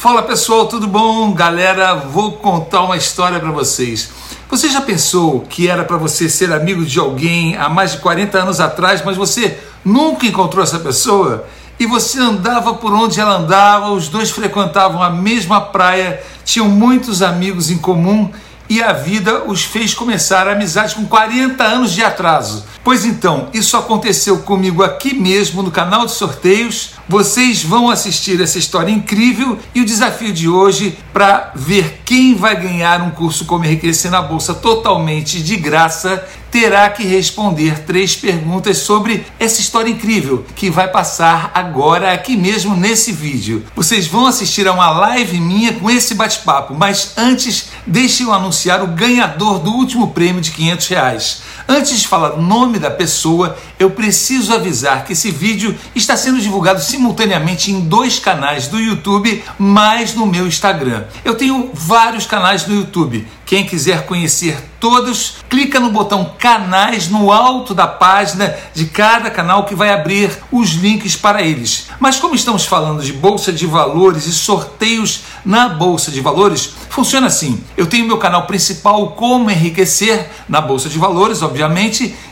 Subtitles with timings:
[0.00, 1.30] Fala pessoal, tudo bom?
[1.34, 4.08] Galera, vou contar uma história para vocês.
[4.48, 8.38] Você já pensou que era para você ser amigo de alguém há mais de 40
[8.38, 11.46] anos atrás, mas você nunca encontrou essa pessoa?
[11.78, 17.20] E você andava por onde ela andava, os dois frequentavam a mesma praia, tinham muitos
[17.20, 18.32] amigos em comum
[18.70, 22.64] e a vida os fez começar a amizade com 40 anos de atraso.
[22.84, 26.92] Pois então, isso aconteceu comigo aqui mesmo no canal de sorteios.
[27.08, 32.54] Vocês vão assistir essa história incrível e o desafio de hoje para ver quem vai
[32.54, 38.78] ganhar um curso Como Enriquecer na Bolsa totalmente de graça terá que responder três perguntas
[38.78, 43.64] sobre essa história incrível que vai passar agora aqui mesmo nesse vídeo.
[43.74, 48.82] Vocês vão assistir a uma live minha com esse bate-papo, mas antes deixe eu anunciar
[48.82, 51.42] o ganhador do último prêmio de 500 reais.
[51.72, 56.40] Antes de falar o nome da pessoa, eu preciso avisar que esse vídeo está sendo
[56.40, 61.04] divulgado simultaneamente em dois canais do YouTube, mais no meu Instagram.
[61.24, 63.24] Eu tenho vários canais no YouTube.
[63.46, 69.64] Quem quiser conhecer todos, clica no botão canais no alto da página de cada canal
[69.64, 71.88] que vai abrir os links para eles.
[71.98, 77.26] Mas como estamos falando de bolsa de valores e sorteios na bolsa de valores, funciona
[77.26, 77.62] assim.
[77.76, 81.59] Eu tenho meu canal principal Como Enriquecer na bolsa de valores, obviamente,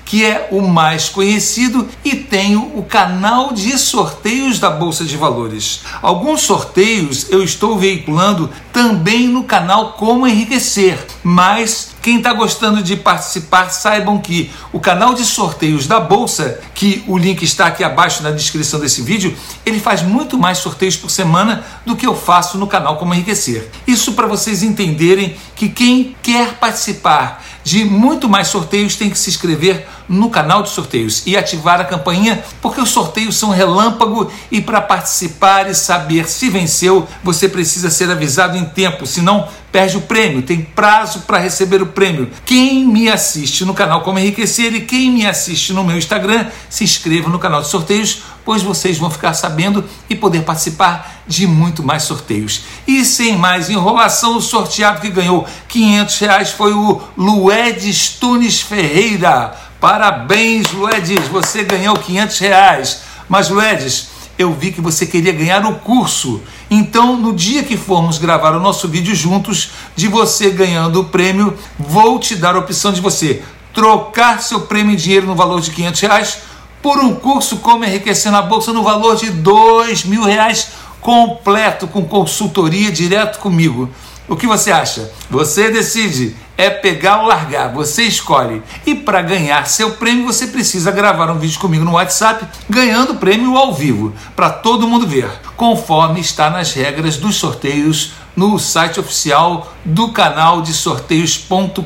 [0.08, 5.80] que é o mais conhecido, e tenho o canal de sorteios da Bolsa de Valores.
[6.00, 12.96] Alguns sorteios eu estou veiculando também no canal Como Enriquecer, mas quem está gostando de
[12.96, 18.22] participar, saibam que o canal de sorteios da Bolsa, que o link está aqui abaixo
[18.22, 22.56] na descrição desse vídeo, ele faz muito mais sorteios por semana do que eu faço
[22.56, 23.68] no canal Como Enriquecer.
[23.86, 29.30] Isso para vocês entenderem que quem quer participar de muito mais sorteios, tem que se
[29.30, 34.60] inscrever no canal de sorteios e ativar a campainha, porque os sorteios são relâmpago e
[34.60, 40.00] para participar e saber se venceu, você precisa ser avisado em tempo, senão perde o
[40.00, 42.30] prêmio, tem prazo para receber o prêmio.
[42.44, 46.84] Quem me assiste no canal Como Enriquecer e quem me assiste no meu Instagram, se
[46.84, 51.82] inscreva no canal de sorteios, pois vocês vão ficar sabendo e poder participar de muito
[51.82, 52.62] mais sorteios.
[52.86, 59.67] E sem mais enrolação, o sorteado que ganhou 500 reais foi o Luedes Tunes Ferreira.
[59.80, 63.02] Parabéns, Luedes, você ganhou 500 reais.
[63.28, 66.42] Mas, Luedes, eu vi que você queria ganhar o curso.
[66.68, 71.56] Então, no dia que formos gravar o nosso vídeo juntos, de você ganhando o prêmio,
[71.78, 75.70] vou te dar a opção de você trocar seu prêmio em dinheiro no valor de
[75.70, 76.38] 500 reais
[76.82, 80.68] por um curso como enriquecer na bolsa no valor de dois mil reais
[81.00, 83.88] completo com consultoria direto comigo.
[84.28, 85.10] O que você acha?
[85.30, 86.36] Você decide.
[86.56, 88.60] É pegar ou largar, você escolhe.
[88.84, 93.16] E para ganhar seu prêmio, você precisa gravar um vídeo comigo no WhatsApp, ganhando o
[93.16, 99.00] prêmio ao vivo, para todo mundo ver, conforme está nas regras dos sorteios no site
[99.00, 101.84] oficial do canal de sorteios.com.br.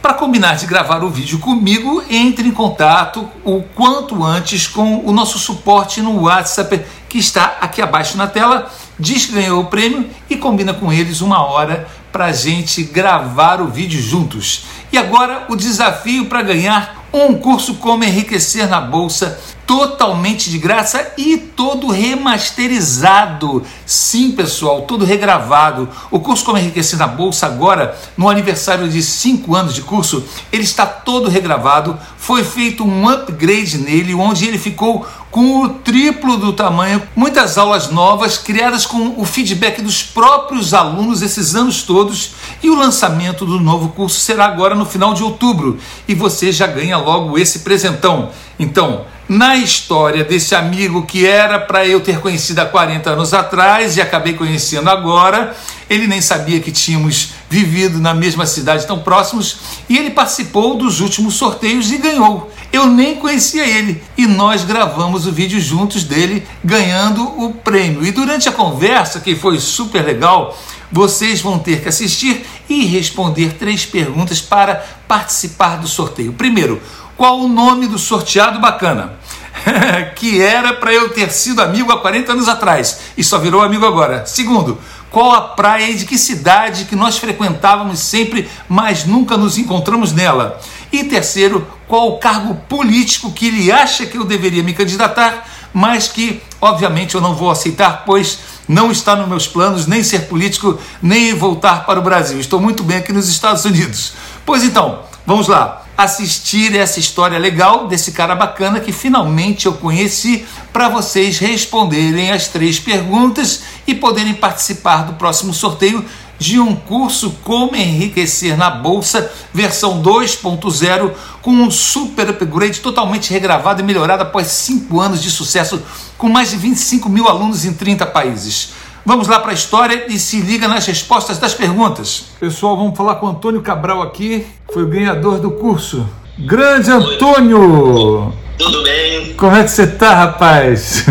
[0.00, 5.12] Para combinar de gravar o vídeo comigo, entre em contato o quanto antes com o
[5.12, 10.08] nosso suporte no WhatsApp que está aqui abaixo na tela diz que ganhou o prêmio
[10.28, 14.64] e combina com eles uma hora para a gente gravar o vídeo juntos.
[14.92, 21.12] E agora o desafio para ganhar um curso como enriquecer na bolsa totalmente de graça
[21.18, 23.62] e todo remasterizado.
[23.84, 25.86] Sim, pessoal, todo regravado.
[26.10, 30.62] O curso Como Enriquecer na Bolsa agora, no aniversário de 5 anos de curso, ele
[30.62, 31.98] está todo regravado.
[32.16, 37.90] Foi feito um upgrade nele, onde ele ficou com o triplo do tamanho, muitas aulas
[37.90, 43.60] novas criadas com o feedback dos próprios alunos esses anos todos, e o lançamento do
[43.60, 48.30] novo curso será agora no final de outubro, e você já ganha logo esse presentão.
[48.58, 53.96] Então, na história desse amigo que era para eu ter conhecido há 40 anos atrás
[53.96, 55.54] e acabei conhecendo agora.
[55.88, 59.58] Ele nem sabia que tínhamos vivido na mesma cidade tão próximos
[59.88, 62.50] e ele participou dos últimos sorteios e ganhou.
[62.72, 68.04] Eu nem conhecia ele e nós gravamos o vídeo juntos dele ganhando o prêmio.
[68.04, 70.58] E durante a conversa, que foi super legal,
[70.90, 76.32] vocês vão ter que assistir e responder três perguntas para participar do sorteio.
[76.32, 76.80] Primeiro,
[77.18, 79.14] qual o nome do sorteado bacana?
[80.14, 83.84] que era para eu ter sido amigo há 40 anos atrás e só virou amigo
[83.84, 84.24] agora.
[84.24, 84.78] Segundo,
[85.10, 90.12] qual a praia e de que cidade que nós frequentávamos sempre, mas nunca nos encontramos
[90.12, 90.60] nela?
[90.92, 95.44] E terceiro, qual o cargo político que ele acha que eu deveria me candidatar,
[95.74, 98.38] mas que, obviamente, eu não vou aceitar, pois
[98.68, 102.38] não está nos meus planos nem ser político, nem voltar para o Brasil.
[102.38, 104.12] Estou muito bem aqui nos Estados Unidos.
[104.46, 105.87] Pois então, vamos lá.
[105.98, 112.46] Assistir essa história legal desse cara bacana que finalmente eu conheci para vocês responderem as
[112.46, 116.04] três perguntas e poderem participar do próximo sorteio
[116.38, 121.12] de um curso Como Enriquecer na Bolsa, versão 2.0,
[121.42, 125.82] com um super upgrade totalmente regravado e melhorado após cinco anos de sucesso,
[126.16, 128.70] com mais de 25 mil alunos em 30 países.
[129.04, 132.26] Vamos lá para a história e se liga nas respostas das perguntas.
[132.38, 136.08] Pessoal, vamos falar com o Antônio Cabral aqui, foi o ganhador do curso.
[136.38, 138.32] Grande Antônio!
[138.58, 139.34] Tudo bem?
[139.34, 141.04] Como é que você tá, rapaz?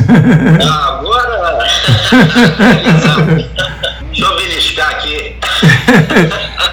[0.62, 1.68] Ah, agora.
[4.08, 5.36] Deixa eu beliscar aqui.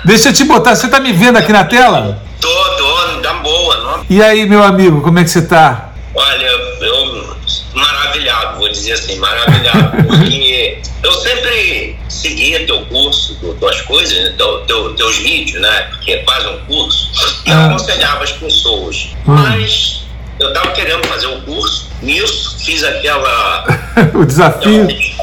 [0.04, 2.22] Deixa eu te botar, você tá me vendo aqui na tela?
[2.40, 3.76] Tô, tô, dá boa.
[3.78, 4.06] Não?
[4.10, 5.92] E aí, meu amigo, como é que você tá?
[6.14, 6.46] Olha,
[6.80, 7.34] eu
[7.74, 14.60] maravilhado, vou dizer assim, maravilhado, porque eu sempre seguia teu curso, tuas coisas, né, teu,
[14.66, 15.82] teu, teus vídeos, né?
[15.90, 17.10] Porque é quase um curso,
[17.46, 17.66] e eu Ah.
[17.66, 19.10] aconselhava as pessoas.
[19.26, 19.34] Hum.
[19.34, 20.00] Mas
[20.40, 23.64] eu tava querendo fazer o curso, nisso fiz aquela
[24.14, 24.88] o desafio.
[24.88, 25.14] Eu.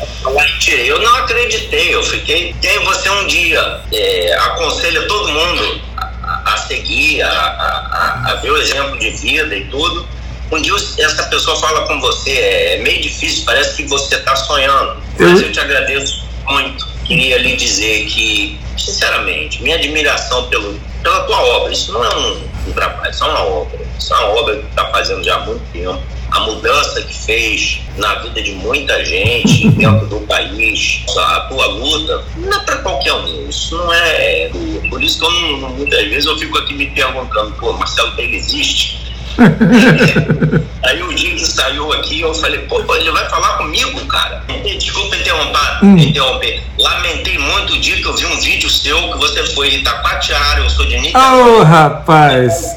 [0.86, 2.56] Eu não acreditei, eu fiquei.
[2.62, 8.36] E aí você um dia é, aconselha todo mundo a, a- seguir, a- a- a
[8.36, 10.08] ver o exemplo de vida e tudo.
[10.52, 15.02] Um dia essa pessoa fala com você, é meio difícil, parece que você está sonhando.
[15.18, 16.86] Mas Eu- eu te agradeço muito.
[17.06, 22.42] Queria lhe dizer que, sinceramente, minha admiração pelo, pela tua obra, isso não é um,
[22.68, 23.80] um trabalho, isso é uma obra.
[23.98, 26.02] Isso é uma obra que está fazendo já há muito tempo
[26.32, 32.24] a mudança que fez na vida de muita gente dentro do país, a tua luta,
[32.38, 33.50] não é para qualquer um.
[33.50, 34.50] Isso não é.
[34.90, 39.01] Por isso que eu muitas vezes eu fico aqui me perguntando, pô, Marcelo Taylor existe?
[40.84, 44.44] Aí o dia que saiu aqui, eu falei, pô, ele vai falar comigo, cara.
[44.78, 45.98] Desculpa interromper, Hum.
[45.98, 46.62] interromper.
[46.78, 50.60] Lamentei muito o dia que eu vi um vídeo seu que você foi em Itacoatiara,
[50.62, 51.64] eu sou de Ô, Niterói.
[51.66, 52.76] rapaz,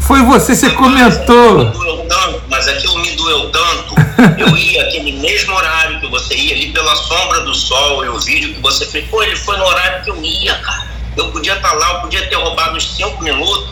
[0.00, 1.58] foi você, você comentou.
[1.58, 3.94] Me doeu tanto, mas aquilo me doeu tanto.
[4.38, 8.18] Eu ia aquele mesmo horário que você ia ali pela sombra do sol e o
[8.20, 9.06] vídeo que você fez.
[9.10, 10.86] Pô, ele foi no horário que eu ia, cara.
[11.16, 13.68] Eu podia estar lá, eu podia ter roubado uns cinco minutos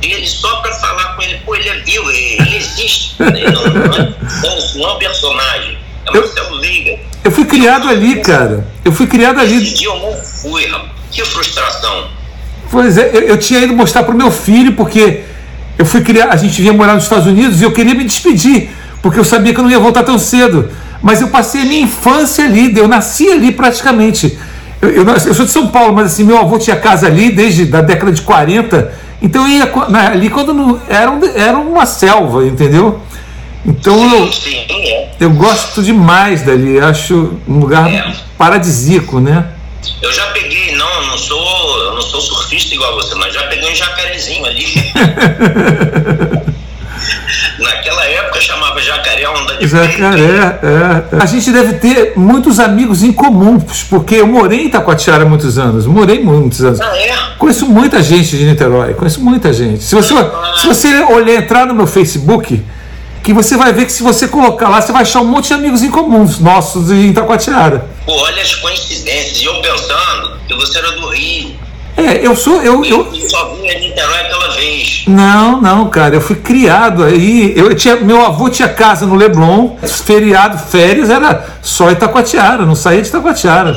[0.00, 1.38] dele só pra falar com ele.
[1.44, 3.16] Pô, ele é vivo, ele existe.
[3.20, 4.14] Ele não, não, é,
[4.76, 5.78] não, é um personagem.
[6.06, 6.98] É Marcelo Liga.
[7.24, 8.66] Eu fui criado ali, cara.
[8.84, 9.70] Eu fui criado Esse ali.
[9.72, 10.92] dia eu não fui, rapaz.
[11.10, 12.08] Que frustração.
[12.70, 15.22] Pois é, eu, eu tinha ido mostrar pro meu filho, porque
[15.76, 16.28] eu fui criar.
[16.28, 18.70] A gente vinha morar nos Estados Unidos e eu queria me despedir,
[19.02, 20.70] porque eu sabia que eu não ia voltar tão cedo.
[21.02, 24.38] Mas eu passei a minha infância ali, eu nasci ali praticamente.
[24.80, 27.64] Eu, eu, eu sou de São Paulo, mas assim, meu avô tinha casa ali desde
[27.66, 28.92] da década de 40.
[29.20, 33.00] Então ia na- ali quando não, era, era uma selva, entendeu?
[33.66, 35.08] Então eu, Sim, é.
[35.18, 38.14] eu gosto demais dali, acho um lugar É.
[38.38, 39.46] paradisíaco, né?
[40.00, 43.42] Eu já peguei, não, eu não sou, eu não sou surfista igual você, mas já
[43.48, 44.64] peguei um jacarezinho ali.
[47.58, 49.66] Naquela época chamava jacaré onda de.
[49.66, 51.22] Jacaré, é.
[51.22, 55.58] A gente deve ter muitos amigos em comuns, porque eu morei em Itacoatiara há muitos
[55.58, 56.80] anos, morei muitos anos.
[56.80, 57.16] Ah, é?
[57.38, 59.82] Conheço muita gente de Niterói, conheço muita gente.
[59.82, 60.14] Se você,
[60.60, 62.62] se você olhar, entrar no meu Facebook,
[63.22, 65.54] que você vai ver que se você colocar lá, você vai achar um monte de
[65.54, 67.86] amigos em comuns nossos em Itacoatiara.
[68.06, 69.40] Pô, olha as coincidências.
[69.40, 71.67] E eu pensando que você era do Rio.
[71.98, 72.62] É, eu sou.
[72.62, 75.02] Eu, eu, só vinha de Niterói aquela vez.
[75.08, 77.52] Não, não, cara, eu fui criado aí.
[77.56, 83.02] Eu tinha, meu avô tinha casa no Leblon, feriado, férias, era só Itacoatiara, não saía
[83.02, 83.72] de Itacoatiara.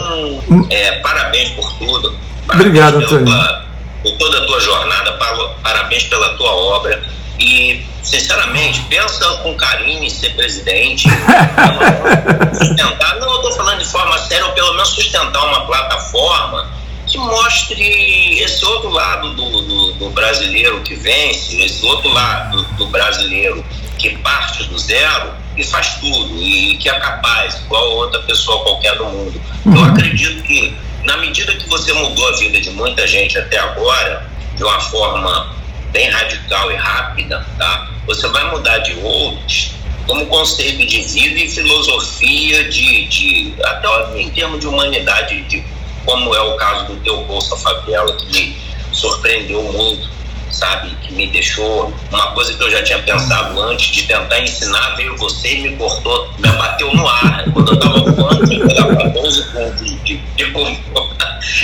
[0.49, 2.15] Hum, é, parabéns por tudo.
[2.53, 3.61] Obrigado, Parabéns pela Antônio.
[4.03, 7.01] por toda a tua jornada, pa- parabéns pela tua obra.
[7.39, 11.07] E, sinceramente, pensa com carinho em ser presidente.
[12.53, 16.67] sustentar, não, eu estou falando de forma séria, ou pelo menos sustentar uma plataforma
[17.11, 22.87] que mostre esse outro lado do, do, do brasileiro que vence, esse outro lado do
[22.87, 23.63] brasileiro
[23.99, 28.97] que parte do zero e faz tudo, e que é capaz, igual outra pessoa qualquer
[28.97, 29.41] do mundo.
[29.65, 34.25] Eu acredito que, na medida que você mudou a vida de muita gente até agora,
[34.55, 35.53] de uma forma
[35.91, 37.89] bem radical e rápida, tá?
[38.07, 39.71] Você vai mudar de outros
[40.07, 45.63] como conceito de vida e filosofia de, de até em termos de humanidade, de
[46.11, 48.57] como é o caso do teu Bolsa Favela, que me
[48.91, 50.09] surpreendeu muito,
[50.51, 50.93] sabe?
[51.01, 55.15] Que me deixou uma coisa que eu já tinha pensado antes de tentar ensinar, veio
[55.15, 57.45] você e me cortou, me abateu no ar.
[57.53, 60.45] Quando eu estava voando, eu pegava 14 pontos de, de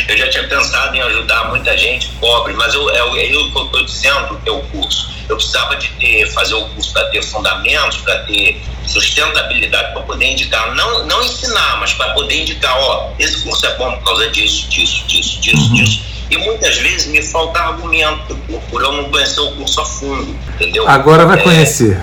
[0.08, 3.58] Eu já tinha pensado em ajudar muita gente pobre, mas eu, é, é isso que
[3.58, 5.10] eu estou dizendo do teu curso.
[5.30, 10.26] Eu precisava de ter, fazer o curso para ter fundamentos, para ter sustentabilidade, para poder
[10.26, 14.30] indicar, não, não ensinar, mas para poder indicar, ó, esse curso é bom por causa
[14.30, 16.17] disso, disso, disso, disso, disso.
[16.30, 18.36] E muitas vezes me falta argumento
[18.70, 20.88] por eu não conhecer o curso a fundo, entendeu?
[20.88, 21.98] Agora vai é, conhecer.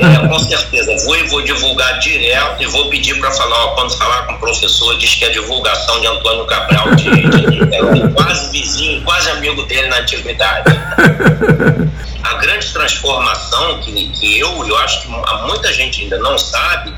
[0.00, 0.94] É, com certeza.
[1.04, 4.38] Vou e vou divulgar direto e vou pedir para falar, ó, quando falar com o
[4.38, 9.30] professor, diz que é divulgação de Antônio Cabral, de, de, de, é quase vizinho, quase
[9.30, 10.70] amigo dele na antiguidade.
[12.22, 16.94] A grande transformação que, que eu, eu acho que muita gente ainda não sabe,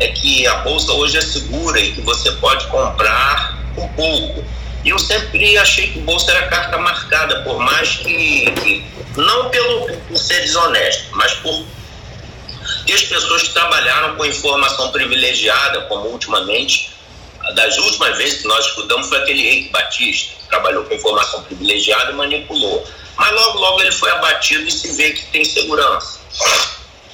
[0.00, 4.44] é que a bolsa hoje é segura e que você pode comprar um pouco.
[4.84, 8.84] E eu sempre achei que bolsa era carta marcada, por mais que, que
[9.16, 11.64] não pelo, por ser desonesto, mas por
[12.86, 16.92] que as pessoas que trabalharam com informação privilegiada, como ultimamente,
[17.54, 22.12] das últimas vezes que nós estudamos foi aquele Eike Batista, que trabalhou com informação privilegiada
[22.12, 22.86] e manipulou.
[23.16, 26.20] Mas logo, logo ele foi abatido e se vê que tem segurança.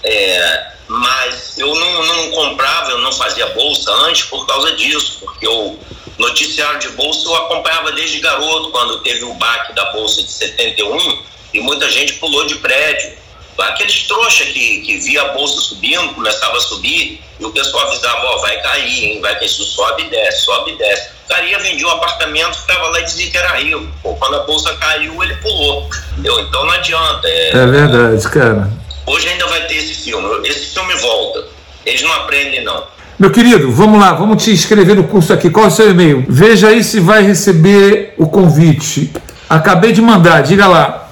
[0.02, 5.46] É, mas eu não, não comprava, eu não fazia bolsa antes por causa disso, porque
[5.46, 5.78] o
[6.20, 11.22] noticiário de bolsa eu acompanhava desde garoto, quando teve o baque da bolsa de 71
[11.52, 13.18] e muita gente pulou de prédio.
[13.58, 18.24] Aqueles trouxa que, que via a bolsa subindo, começava a subir, e o pessoal avisava,
[18.24, 19.20] ó, oh, vai cair, hein?
[19.20, 21.10] vai cair, isso sobe e desce, sobe e desce.
[21.24, 23.86] O cara ia, vendia um apartamento, ficava lá e dizia que era rico.
[24.02, 25.90] Pô, quando a bolsa caiu, ele pulou.
[26.12, 26.40] Entendeu?
[26.40, 27.28] Então não adianta.
[27.28, 28.70] É, é verdade, cara.
[29.06, 30.48] Hoje ainda vai ter esse filme.
[30.48, 31.46] Esse filme volta.
[31.84, 32.86] Eles não aprendem, não.
[33.20, 35.50] Meu querido, vamos lá, vamos te inscrever no curso aqui.
[35.50, 36.24] Qual é o seu e-mail?
[36.26, 39.12] Veja aí se vai receber o convite.
[39.46, 41.06] Acabei de mandar, diga lá.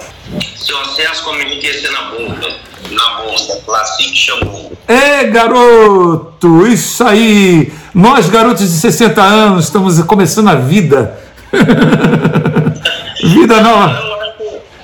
[0.57, 2.49] Seu acesso como enriquecer na bolsa.
[2.93, 4.73] Na bolsa, Classic chamou.
[4.89, 7.71] É, garoto, isso aí.
[7.93, 11.19] Nós, garotos de 60 anos, estamos começando a vida.
[13.23, 14.03] vida nova.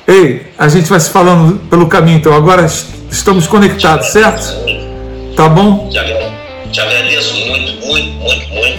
[0.07, 2.35] Ei, a gente vai se falando pelo caminho, então.
[2.35, 2.67] Agora
[3.11, 4.45] estamos conectados, certo?
[5.35, 5.89] Tá bom?
[6.75, 8.79] Te agradeço muito, muito, muito, muito.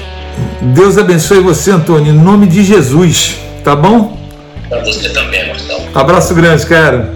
[0.74, 4.20] Deus abençoe você, Antônio, em nome de Jesus, tá bom?
[4.68, 5.82] Para você também, Marcelo.
[5.96, 7.14] Abraço grande, cara.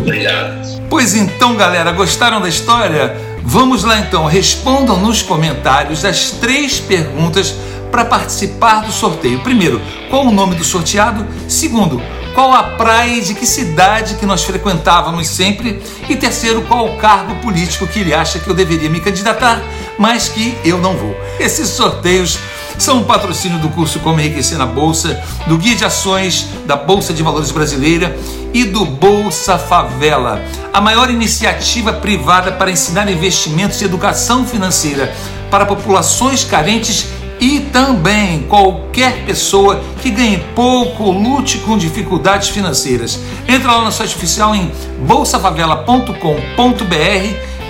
[0.00, 0.80] Obrigado.
[0.90, 3.16] Pois então, galera, gostaram da história?
[3.44, 7.54] Vamos lá então, respondam nos comentários as três perguntas
[7.92, 9.38] para participar do sorteio.
[9.40, 9.80] Primeiro,
[10.10, 11.24] qual o nome do sorteado?
[11.46, 12.02] Segundo,
[12.34, 15.82] qual a praia de que cidade que nós frequentávamos sempre?
[16.08, 19.62] E terceiro, qual o cargo político que ele acha que eu deveria me candidatar,
[19.98, 21.14] mas que eu não vou.
[21.38, 22.38] Esses sorteios
[22.78, 27.12] são um patrocínio do curso Como Enriquecer na Bolsa, do Guia de Ações da Bolsa
[27.12, 28.16] de Valores Brasileira
[28.54, 35.14] e do Bolsa Favela, a maior iniciativa privada para ensinar investimentos e educação financeira
[35.50, 37.06] para populações carentes
[37.42, 43.18] e também qualquer pessoa que ganhe pouco ou lute com dificuldades financeiras.
[43.48, 44.70] Entra lá no site oficial em
[45.04, 46.14] bolsafavela.com.br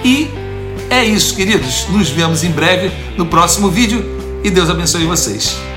[0.04, 0.30] e
[0.90, 1.86] é isso, queridos.
[1.88, 4.04] Nos vemos em breve no próximo vídeo
[4.44, 5.71] e Deus abençoe vocês.